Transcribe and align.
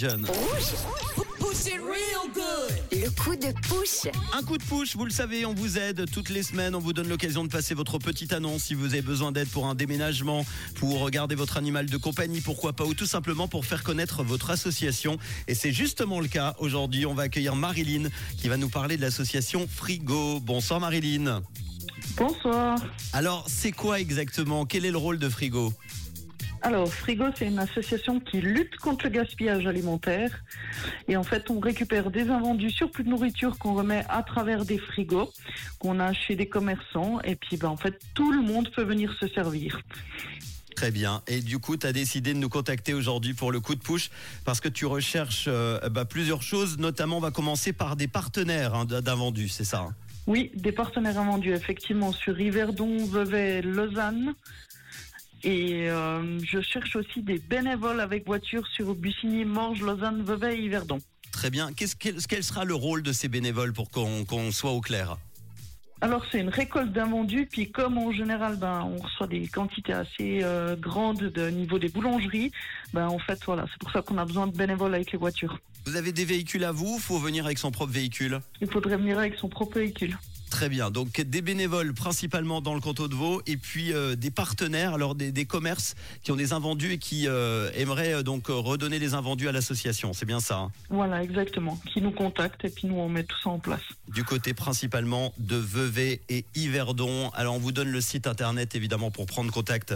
John. 0.00 0.28
Le 2.92 3.10
coup 3.10 3.34
de 3.34 3.52
push. 3.66 4.12
Un 4.32 4.44
coup 4.44 4.56
de 4.56 4.62
push, 4.62 4.94
vous 4.94 5.04
le 5.04 5.10
savez, 5.10 5.44
on 5.44 5.54
vous 5.54 5.76
aide 5.76 6.08
toutes 6.12 6.28
les 6.28 6.44
semaines, 6.44 6.76
on 6.76 6.78
vous 6.78 6.92
donne 6.92 7.08
l'occasion 7.08 7.42
de 7.42 7.48
passer 7.48 7.74
votre 7.74 7.98
petite 7.98 8.32
annonce 8.32 8.62
si 8.62 8.74
vous 8.74 8.84
avez 8.86 9.02
besoin 9.02 9.32
d'aide 9.32 9.48
pour 9.48 9.66
un 9.66 9.74
déménagement, 9.74 10.46
pour 10.76 11.00
regarder 11.00 11.34
votre 11.34 11.56
animal 11.56 11.86
de 11.86 11.96
compagnie, 11.96 12.40
pourquoi 12.40 12.74
pas, 12.74 12.84
ou 12.84 12.94
tout 12.94 13.06
simplement 13.06 13.48
pour 13.48 13.66
faire 13.66 13.82
connaître 13.82 14.22
votre 14.22 14.50
association. 14.50 15.18
Et 15.48 15.56
c'est 15.56 15.72
justement 15.72 16.20
le 16.20 16.28
cas 16.28 16.54
aujourd'hui. 16.60 17.04
On 17.04 17.14
va 17.14 17.24
accueillir 17.24 17.56
Marilyn 17.56 18.08
qui 18.36 18.48
va 18.48 18.56
nous 18.56 18.68
parler 18.68 18.96
de 18.96 19.02
l'association 19.02 19.66
Frigo. 19.68 20.38
Bonsoir 20.38 20.78
Marilyn. 20.78 21.42
Bonsoir. 22.16 22.78
Alors, 23.12 23.46
c'est 23.48 23.72
quoi 23.72 23.98
exactement? 23.98 24.64
Quel 24.64 24.84
est 24.84 24.92
le 24.92 24.98
rôle 24.98 25.18
de 25.18 25.28
Frigo? 25.28 25.72
Alors, 26.62 26.92
Frigo, 26.92 27.26
c'est 27.36 27.46
une 27.46 27.58
association 27.58 28.20
qui 28.20 28.40
lutte 28.40 28.76
contre 28.76 29.06
le 29.06 29.10
gaspillage 29.10 29.66
alimentaire. 29.66 30.42
Et 31.06 31.16
en 31.16 31.22
fait, 31.22 31.50
on 31.50 31.60
récupère 31.60 32.10
des 32.10 32.30
invendus 32.30 32.70
surplus 32.70 33.04
de 33.04 33.10
nourriture 33.10 33.58
qu'on 33.58 33.74
remet 33.74 34.04
à 34.08 34.22
travers 34.22 34.64
des 34.64 34.78
frigos 34.78 35.32
qu'on 35.78 36.00
a 36.00 36.12
chez 36.12 36.34
des 36.34 36.48
commerçants. 36.48 37.20
Et 37.22 37.36
puis, 37.36 37.56
ben, 37.56 37.68
en 37.68 37.76
fait, 37.76 38.00
tout 38.14 38.32
le 38.32 38.42
monde 38.42 38.70
peut 38.74 38.82
venir 38.82 39.14
se 39.20 39.28
servir. 39.28 39.80
Très 40.74 40.90
bien. 40.90 41.22
Et 41.26 41.40
du 41.40 41.58
coup, 41.58 41.76
tu 41.76 41.86
as 41.86 41.92
décidé 41.92 42.34
de 42.34 42.38
nous 42.38 42.48
contacter 42.48 42.94
aujourd'hui 42.94 43.34
pour 43.34 43.50
le 43.52 43.60
coup 43.60 43.74
de 43.74 43.80
push 43.80 44.10
parce 44.44 44.60
que 44.60 44.68
tu 44.68 44.86
recherches 44.86 45.46
euh, 45.48 45.80
bah, 45.88 46.04
plusieurs 46.04 46.42
choses. 46.42 46.78
Notamment, 46.78 47.18
on 47.18 47.20
va 47.20 47.30
commencer 47.30 47.72
par 47.72 47.96
des 47.96 48.08
partenaires 48.08 48.74
hein, 48.74 48.84
d'invendus, 48.84 49.48
c'est 49.48 49.64
ça 49.64 49.86
hein? 49.88 49.94
Oui, 50.28 50.50
des 50.54 50.72
partenaires 50.72 51.18
invendus, 51.18 51.54
effectivement, 51.54 52.12
sur 52.12 52.38
Yverdon, 52.38 53.06
Vevey, 53.06 53.62
Lausanne. 53.62 54.34
Et 55.44 55.88
euh, 55.88 56.38
je 56.40 56.60
cherche 56.60 56.96
aussi 56.96 57.22
des 57.22 57.38
bénévoles 57.38 58.00
avec 58.00 58.26
voiture 58.26 58.66
sur 58.66 58.94
Bussigny, 58.94 59.44
Morges, 59.44 59.82
Lausanne, 59.82 60.22
Vevey 60.22 60.58
et 60.58 60.62
Yverdon. 60.62 60.98
Très 61.30 61.50
bien. 61.50 61.72
Qu'est-ce 61.72 61.94
quel, 61.94 62.16
quel 62.26 62.42
sera 62.42 62.64
le 62.64 62.74
rôle 62.74 63.02
de 63.02 63.12
ces 63.12 63.28
bénévoles 63.28 63.72
pour 63.72 63.90
qu'on 63.90 64.24
qu'on 64.24 64.50
soit 64.50 64.72
au 64.72 64.80
clair? 64.80 65.16
Alors 66.00 66.24
c'est 66.30 66.40
une 66.40 66.48
récolte 66.48 66.92
d'invendus, 66.92 67.48
puis 67.50 67.70
comme 67.72 67.98
en 67.98 68.12
général 68.12 68.56
ben, 68.56 68.82
on 68.82 68.98
reçoit 68.98 69.26
des 69.26 69.48
quantités 69.48 69.92
assez 69.92 70.40
euh, 70.44 70.76
grandes 70.76 71.24
de 71.24 71.50
niveau 71.50 71.80
des 71.80 71.88
boulangeries, 71.88 72.52
ben, 72.92 73.08
en 73.08 73.18
fait 73.18 73.40
voilà, 73.44 73.66
c'est 73.70 73.78
pour 73.80 73.90
ça 73.90 74.02
qu'on 74.02 74.16
a 74.16 74.24
besoin 74.24 74.46
de 74.46 74.56
bénévoles 74.56 74.94
avec 74.94 75.10
les 75.10 75.18
voitures. 75.18 75.58
Vous 75.86 75.96
avez 75.96 76.12
des 76.12 76.24
véhicules 76.24 76.64
à 76.64 76.70
vous? 76.70 76.98
Faut 76.98 77.18
venir 77.18 77.46
avec 77.46 77.58
son 77.58 77.72
propre 77.72 77.92
véhicule? 77.92 78.40
Il 78.60 78.70
faudrait 78.70 78.96
venir 78.96 79.18
avec 79.18 79.34
son 79.36 79.48
propre 79.48 79.78
véhicule. 79.78 80.16
Très 80.50 80.68
bien. 80.68 80.90
Donc 80.90 81.20
des 81.20 81.42
bénévoles 81.42 81.94
principalement 81.94 82.60
dans 82.60 82.74
le 82.74 82.80
canton 82.80 83.06
de 83.06 83.14
Vaud 83.14 83.40
et 83.46 83.56
puis 83.56 83.92
euh, 83.92 84.16
des 84.16 84.30
partenaires, 84.30 84.94
alors 84.94 85.14
des, 85.14 85.30
des, 85.30 85.44
commerces 85.44 85.94
qui 86.22 86.32
ont 86.32 86.36
des 86.36 86.52
invendus 86.52 86.92
et 86.92 86.98
qui 86.98 87.28
euh, 87.28 87.70
aimeraient 87.74 88.14
euh, 88.14 88.22
donc 88.22 88.46
redonner 88.48 88.98
les 88.98 89.14
invendus 89.14 89.48
à 89.48 89.52
l'association. 89.52 90.12
C'est 90.12 90.26
bien 90.26 90.40
ça 90.40 90.58
hein? 90.58 90.72
Voilà, 90.88 91.22
exactement. 91.22 91.78
Qui 91.92 92.00
nous 92.00 92.12
contactent 92.12 92.64
et 92.64 92.70
puis 92.70 92.88
nous 92.88 92.96
on 92.96 93.08
met 93.08 93.24
tout 93.24 93.36
ça 93.42 93.50
en 93.50 93.58
place. 93.58 93.82
Du 94.08 94.24
côté 94.24 94.54
principalement 94.54 95.34
de 95.38 95.56
Vevey 95.56 96.20
et 96.28 96.44
Yverdon. 96.54 97.30
Alors 97.34 97.54
on 97.54 97.58
vous 97.58 97.72
donne 97.72 97.90
le 97.90 98.00
site 98.00 98.26
internet 98.26 98.74
évidemment 98.74 99.10
pour 99.10 99.26
prendre 99.26 99.52
contact 99.52 99.94